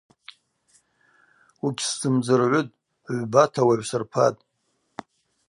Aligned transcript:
Угьсзымдзыргӏвытӏ, 1.65 2.75
гӏвбата 3.17 3.61
уагӏвсырпатӏ. 3.67 4.41